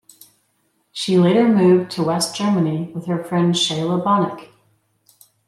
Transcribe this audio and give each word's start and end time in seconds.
She 0.91 1.19
later 1.19 1.47
moved 1.47 1.91
to 1.91 2.01
West 2.03 2.35
Germany 2.35 2.91
with 2.91 3.05
her 3.05 3.23
friend 3.23 3.53
Sheyla 3.53 4.03
Bonnick. 4.03 4.49